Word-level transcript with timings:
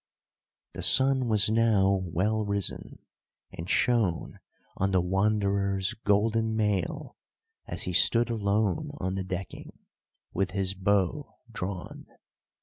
The 0.73 0.81
sun 0.81 1.27
was 1.27 1.51
now 1.51 2.01
well 2.03 2.43
risen, 2.43 2.97
and 3.51 3.69
shone 3.69 4.39
on 4.75 4.89
the 4.89 4.99
Wanderer's 4.99 5.93
golden 5.93 6.55
mail, 6.55 7.17
as 7.67 7.83
he 7.83 7.93
stood 7.93 8.31
alone 8.31 8.89
on 8.97 9.13
the 9.13 9.23
decking, 9.23 9.77
with 10.33 10.51
his 10.57 10.73
bow 10.73 11.35
drawn. 11.51 12.07